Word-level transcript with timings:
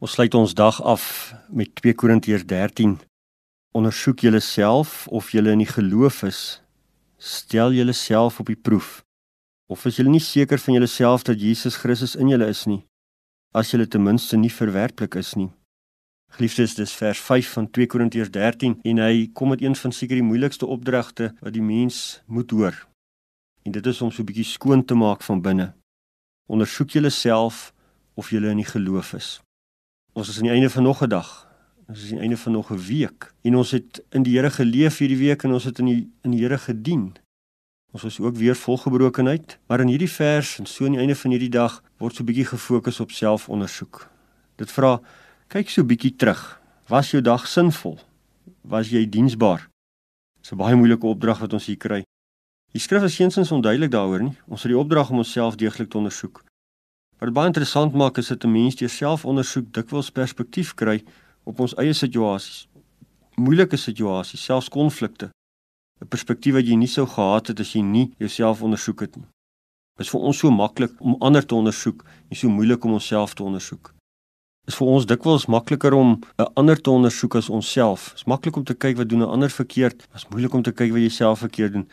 Ons 0.00 0.14
sluit 0.16 0.32
ons 0.34 0.52
dag 0.56 0.78
af 0.88 1.34
met 1.52 1.68
2 1.76 1.92
Korintiërs 1.92 2.46
13. 2.48 2.94
Ondersoek 3.76 4.22
julleself 4.24 5.04
of 5.12 5.26
julle 5.34 5.52
in 5.52 5.60
die 5.60 5.68
geloof 5.68 6.22
is. 6.24 6.62
Stel 7.20 7.74
julleself 7.76 8.38
op 8.40 8.48
die 8.48 8.56
proef. 8.56 9.02
Of 9.68 9.84
is 9.84 9.98
julle 10.00 10.08
nie 10.08 10.22
seker 10.24 10.56
van 10.58 10.78
julleself 10.78 11.26
dat 11.28 11.36
Jesus 11.36 11.76
Christus 11.82 12.14
in 12.16 12.32
julle 12.32 12.48
is 12.48 12.62
nie? 12.64 12.78
As 13.52 13.74
julle 13.74 13.84
ten 13.84 14.00
minste 14.06 14.40
nie 14.40 14.48
verwerplik 14.48 15.18
is 15.20 15.34
nie. 15.36 15.50
Geliefdes, 16.32 16.78
dis 16.80 16.96
vers 16.96 17.20
5 17.20 17.52
van 17.58 17.68
2 17.68 17.92
Korintiërs 17.92 18.32
13 18.32 18.78
en 18.80 19.04
hy 19.04 19.28
kom 19.36 19.52
met 19.52 19.60
een 19.60 19.76
van 19.76 19.92
seker 19.92 20.16
die 20.16 20.24
moeilikste 20.24 20.64
opdragte 20.64 21.34
wat 21.42 21.52
die 21.52 21.66
mens 21.66 22.22
moet 22.24 22.56
hoor. 22.56 22.80
En 23.68 23.76
dit 23.76 23.92
is 23.92 24.00
om 24.00 24.08
so 24.08 24.22
'n 24.22 24.32
bietjie 24.32 24.48
skoon 24.48 24.80
te 24.80 24.96
maak 24.96 25.20
van 25.20 25.44
binne. 25.44 25.74
Ondersoek 26.48 26.96
julleself 26.96 27.74
of 28.16 28.30
julle 28.30 28.48
in 28.48 28.64
die 28.64 28.72
geloof 28.72 29.12
is. 29.12 29.42
Ons 30.12 30.28
is 30.28 30.36
aan 30.40 30.48
die 30.48 30.52
einde 30.52 30.70
van 30.70 30.82
nog 30.82 31.02
'n 31.02 31.08
dag. 31.08 31.46
Ons 31.86 31.98
is 31.98 32.04
aan 32.04 32.18
die 32.18 32.20
einde 32.20 32.36
van 32.36 32.52
nog 32.52 32.70
'n 32.70 32.78
week 32.78 33.32
en 33.42 33.56
ons 33.56 33.70
het 33.70 34.02
in 34.10 34.22
die 34.22 34.36
Here 34.36 34.50
geleef 34.50 34.98
hierdie 34.98 35.18
week 35.18 35.42
en 35.42 35.52
ons 35.52 35.64
het 35.64 35.78
in 35.78 35.84
die 35.84 36.10
in 36.22 36.30
die 36.30 36.40
Here 36.40 36.58
gedien. 36.58 37.14
Ons 37.92 38.02
was 38.02 38.20
ook 38.20 38.36
weer 38.36 38.56
volgebrokenheid, 38.56 39.58
maar 39.66 39.80
in 39.80 39.88
hierdie 39.88 40.10
vers 40.10 40.58
en 40.58 40.66
so 40.66 40.84
aan 40.84 40.90
die 40.90 41.00
einde 41.00 41.16
van 41.16 41.30
hierdie 41.30 41.48
dag 41.50 41.82
word 41.98 42.14
so 42.14 42.22
'n 42.22 42.26
bietjie 42.26 42.44
gefokus 42.44 43.00
op 43.00 43.10
selfondersoek. 43.10 44.10
Dit 44.56 44.70
vra 44.70 45.00
kyk 45.48 45.68
so 45.68 45.82
'n 45.82 45.86
bietjie 45.86 46.16
terug. 46.16 46.60
Was 46.86 47.10
jou 47.10 47.22
dag 47.22 47.46
sinvol? 47.46 47.98
Was 48.60 48.90
jy 48.90 49.08
diensbaar? 49.08 49.68
Dis 50.40 50.52
'n 50.52 50.56
baie 50.56 50.76
moeilike 50.76 51.06
opdrag 51.06 51.38
wat 51.38 51.52
ons 51.52 51.66
hier 51.66 51.76
kry. 51.76 52.04
Die 52.72 52.80
skrif 52.80 53.02
is 53.02 53.16
geensins 53.16 53.52
onduidelik 53.52 53.90
daaroor 53.90 54.22
nie. 54.22 54.36
Ons 54.48 54.62
het 54.62 54.72
die 54.72 54.78
opdrag 54.78 55.10
om 55.10 55.16
onsself 55.16 55.56
deeglik 55.56 55.90
te 55.90 55.96
ondersoek. 55.96 56.44
Wat 57.20 57.34
baie 57.36 57.50
interessant 57.50 57.92
maak 57.92 58.16
is 58.16 58.28
dat 58.32 58.44
'n 58.44 58.52
mens 58.52 58.76
deur 58.76 58.88
selfondersoek 58.88 59.72
dikwels 59.72 60.10
perspektief 60.10 60.74
kry 60.74 61.04
op 61.44 61.60
ons 61.60 61.74
eie 61.74 61.92
situasies. 61.92 62.68
Moeilike 63.34 63.76
situasies, 63.76 64.44
selfs 64.44 64.68
konflikte. 64.68 65.28
'n 66.00 66.08
Perspektief 66.08 66.54
wat 66.54 66.66
jy 66.66 66.74
nie 66.74 66.88
sou 66.88 67.06
gehad 67.06 67.46
het 67.46 67.60
as 67.60 67.72
jy 67.72 67.82
nie 67.82 68.14
jouself 68.18 68.62
ondersoek 68.62 69.00
het 69.00 69.16
nie. 69.16 69.26
Dit 69.96 70.06
is 70.06 70.10
vir 70.10 70.20
ons 70.20 70.38
so 70.38 70.50
maklik 70.50 70.92
om 71.00 71.16
ander 71.20 71.46
te 71.46 71.54
ondersoek 71.54 72.04
en 72.30 72.36
so 72.36 72.48
moeilik 72.48 72.84
om 72.84 72.92
onsself 72.92 73.34
te 73.34 73.42
ondersoek. 73.42 73.92
Dit 74.64 74.72
is 74.72 74.76
vir 74.76 74.86
ons 74.86 75.06
dikwels 75.06 75.46
makliker 75.46 75.92
om 75.92 76.20
'n 76.38 76.52
ander 76.54 76.80
te 76.80 76.90
ondersoek 76.90 77.34
as 77.34 77.50
onsself. 77.50 78.08
Dit 78.08 78.14
is 78.14 78.24
maklik 78.24 78.56
om 78.56 78.64
te 78.64 78.74
kyk 78.74 78.96
wat 78.96 79.08
doen 79.08 79.22
'n 79.22 79.32
ander 79.34 79.50
verkeerd, 79.50 79.96
maar 79.96 80.16
dit 80.16 80.24
is 80.24 80.28
moeilik 80.28 80.54
om 80.54 80.62
te 80.62 80.72
kyk 80.72 80.90
wat 80.92 81.00
jy 81.00 81.08
self 81.08 81.38
verkeerd 81.38 81.72
doen. 81.72 81.88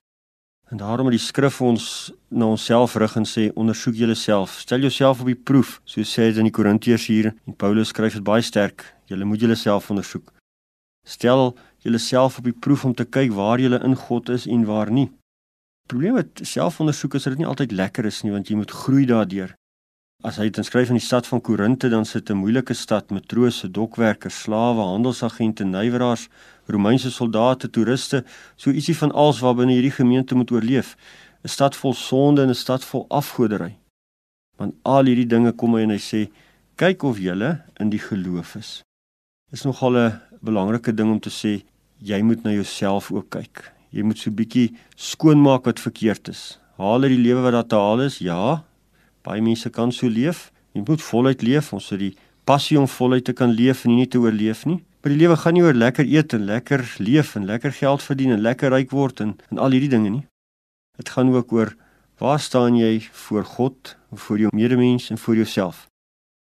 En 0.67 0.77
daarom 0.77 1.07
het 1.07 1.15
die 1.15 1.23
skrif 1.23 1.61
ons 1.63 2.11
na 2.27 2.49
onsself 2.51 2.97
rig 2.99 3.15
en 3.15 3.25
sê 3.25 3.47
ondersoek 3.55 3.95
jouself. 3.95 4.57
Stel 4.59 4.83
jouself 4.83 5.21
op 5.23 5.29
die 5.31 5.39
proef, 5.39 5.77
so 5.87 6.03
sê 6.03 6.27
dit 6.27 6.41
in 6.41 6.49
die 6.49 6.55
Korintiërs 6.55 7.05
hier 7.07 7.29
en 7.31 7.55
Paulus 7.55 7.93
skryf 7.93 8.17
dit 8.19 8.23
baie 8.23 8.43
sterk. 8.43 8.83
Julle 9.07 9.25
moet 9.25 9.39
jouself 9.39 9.87
ondersoek. 9.89 10.33
Stel 11.07 11.55
jouself 11.87 12.37
op 12.37 12.49
die 12.49 12.55
proef 12.55 12.83
om 12.83 12.95
te 12.95 13.05
kyk 13.07 13.31
waar 13.31 13.63
jy 13.63 13.71
in 13.79 13.95
God 13.95 14.29
is 14.29 14.47
en 14.47 14.65
waar 14.67 14.91
nie. 14.91 15.07
Die 15.07 15.93
probleem 15.93 16.19
met 16.19 16.43
selfondersoek 16.43 17.15
is 17.15 17.23
dat 17.23 17.37
dit 17.37 17.45
nie 17.45 17.47
altyd 17.47 17.71
lekker 17.71 18.05
is 18.05 18.23
nie 18.23 18.33
want 18.35 18.49
jy 18.51 18.59
moet 18.59 18.71
groei 18.71 19.05
daardeur. 19.07 19.55
As 20.25 20.39
hy 20.41 20.47
dit 20.49 20.65
skryf 20.65 20.89
in 20.89 20.97
die 20.97 21.05
stad 21.05 21.27
van 21.29 21.41
Korinte, 21.45 21.89
dan 21.93 22.05
sit 22.05 22.29
'n 22.29 22.41
moeilike 22.41 22.73
stad 22.73 23.11
met 23.11 23.27
trose, 23.27 23.69
dokwerkers, 23.69 24.41
slawe, 24.41 24.81
handelsagente, 24.81 25.63
nywerhars, 25.63 26.27
Romeinse 26.65 27.11
soldate, 27.11 27.69
toeriste, 27.69 28.23
so 28.55 28.71
ietsie 28.71 28.97
van 28.97 29.11
alles 29.11 29.39
wat 29.39 29.57
binne 29.57 29.73
hierdie 29.73 29.93
gemeente 29.93 30.35
moet 30.35 30.51
oorleef. 30.51 30.97
'n 31.43 31.47
Stad 31.47 31.75
vol 31.75 31.93
sonde 31.93 32.41
en 32.41 32.49
'n 32.49 32.55
stad 32.55 32.83
vol 32.83 33.05
afgoderry. 33.09 33.77
Want 34.57 34.73
al 34.83 35.05
hierdie 35.05 35.27
dinge 35.27 35.51
kom 35.51 35.75
hy 35.75 35.81
en 35.81 35.89
hy 35.89 35.99
sê, 35.99 36.31
kyk 36.75 37.03
of 37.03 37.19
julle 37.19 37.61
in 37.79 37.89
die 37.89 37.99
geloof 37.99 38.55
is. 38.55 38.83
Is 39.51 39.63
nogal 39.63 39.97
'n 39.97 40.21
belangrike 40.41 40.95
ding 40.95 41.11
om 41.11 41.19
te 41.19 41.29
sê, 41.29 41.63
jy 42.01 42.21
moet 42.21 42.43
na 42.43 42.51
jouself 42.51 43.11
ook 43.11 43.29
kyk. 43.29 43.71
Jy 43.91 44.01
moet 44.01 44.17
so 44.17 44.31
'n 44.31 44.35
bietjie 44.35 44.75
skoonmaak 44.95 45.65
wat 45.65 45.79
verkeerd 45.79 46.27
is. 46.27 46.59
Haal 46.77 47.03
uit 47.03 47.11
die 47.11 47.25
lewe 47.27 47.41
wat 47.41 47.51
daar 47.51 47.67
te 47.67 47.75
haal 47.75 48.01
is. 48.01 48.17
Ja, 48.17 48.63
Baie 49.27 49.43
mense 49.43 49.69
kan 49.75 49.91
so 49.91 50.07
leef. 50.07 50.51
Jy 50.71 50.85
moet 50.87 51.03
voluit 51.03 51.41
leef. 51.43 51.73
Ons 51.75 51.89
het 51.91 51.99
die 51.99 52.13
passie 52.47 52.77
om 52.79 52.87
voluit 52.87 53.25
te 53.27 53.35
kan 53.35 53.51
leef 53.51 53.83
en 53.83 53.97
nie 53.97 54.07
te 54.07 54.21
oorleef 54.23 54.63
nie. 54.69 54.79
Maar 55.03 55.13
die 55.13 55.19
lewe 55.19 55.35
gaan 55.39 55.57
nie 55.57 55.63
oor 55.65 55.75
lekker 55.75 56.07
eet 56.07 56.35
en 56.37 56.45
lekker 56.47 56.85
leef 57.03 57.35
en 57.35 57.47
lekker 57.47 57.75
geld 57.75 58.03
verdien 58.03 58.37
en 58.37 58.41
lekker 58.43 58.71
ryk 58.71 58.93
word 58.95 59.19
en 59.23 59.35
en 59.51 59.59
al 59.63 59.75
hierdie 59.75 59.91
dinge 59.91 60.13
nie. 60.13 60.23
Dit 60.97 61.11
gaan 61.15 61.33
ook 61.35 61.51
oor 61.53 61.75
waar 62.17 62.39
staan 62.39 62.79
jy 62.79 63.01
voor 63.27 63.45
God, 63.45 63.95
voor 64.11 64.39
jou 64.39 64.49
medemens 64.55 65.09
en 65.11 65.17
voor 65.17 65.35
jouself. 65.35 65.85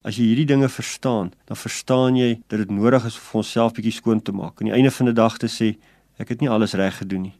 As 0.05 0.19
jy 0.19 0.27
hierdie 0.29 0.45
dinge 0.51 0.69
verstaan, 0.69 1.31
dan 1.49 1.57
verstaan 1.57 2.19
jy 2.19 2.35
dat 2.47 2.61
dit 2.61 2.71
nodig 2.71 3.07
is 3.07 3.17
om 3.17 3.41
onsself 3.41 3.73
bietjie 3.73 3.95
skoon 3.95 4.21
te 4.21 4.35
maak. 4.35 4.59
Aan 4.59 4.69
die 4.69 4.75
einde 4.75 4.91
van 4.93 5.09
die 5.09 5.15
dag 5.17 5.39
te 5.41 5.49
sê, 5.49 5.73
ek 6.21 6.35
het 6.35 6.43
nie 6.43 6.51
alles 6.51 6.75
reg 6.77 6.99
gedoen 7.01 7.31
nie. 7.31 7.35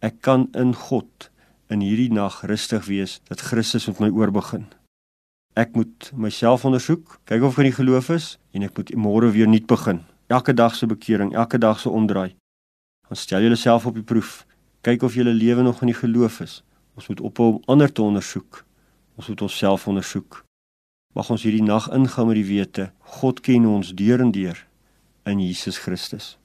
Ek 0.00 0.22
kan 0.24 0.48
in 0.56 0.72
God 0.74 1.28
in 1.72 1.80
hierdie 1.80 2.12
nag 2.12 2.42
rustig 2.48 2.86
wees 2.86 3.18
dat 3.30 3.40
Christus 3.40 3.88
met 3.88 4.00
my 4.04 4.10
oorbegin. 4.12 4.66
Ek 5.56 5.74
moet 5.76 6.10
myself 6.16 6.64
ondersoek, 6.68 7.18
kyk 7.28 7.44
of 7.44 7.56
ek 7.56 7.64
in 7.64 7.70
die 7.70 7.76
geloof 7.76 8.10
is 8.12 8.26
en 8.56 8.64
ek 8.64 8.76
moet 8.76 8.92
môre 8.96 9.32
weer 9.32 9.48
nuut 9.48 9.66
begin. 9.68 10.02
Elke 10.32 10.54
dag 10.56 10.76
se 10.76 10.88
bekering, 10.88 11.34
elke 11.36 11.58
dag 11.60 11.80
se 11.80 11.92
omdraai. 11.92 12.32
Dan 13.08 13.20
stel 13.20 13.44
jouself 13.44 13.86
op 13.86 13.96
die 13.98 14.04
proef. 14.04 14.46
Kyk 14.80 15.02
of 15.02 15.14
jou 15.14 15.24
lewe 15.28 15.62
nog 15.62 15.82
in 15.82 15.92
die 15.92 15.98
geloof 15.98 16.40
is. 16.40 16.62
Ons 16.96 17.08
moet 17.08 17.20
ophou 17.20 17.48
om 17.52 17.62
ander 17.66 17.92
te 17.92 18.02
ondersoek. 18.02 18.64
Ons 19.16 19.28
moet 19.28 19.42
onsself 19.44 19.88
ondersoek. 19.88 20.42
Mag 21.12 21.28
ons 21.30 21.42
hierdie 21.44 21.64
nag 21.64 21.90
ingaan 21.92 22.30
met 22.30 22.40
die 22.40 22.48
wete 22.48 22.92
God 23.20 23.40
ken 23.44 23.68
ons 23.68 23.92
deur 23.92 24.20
en 24.24 24.32
deur 24.32 24.56
in 25.28 25.40
Jesus 25.40 25.78
Christus. 25.78 26.36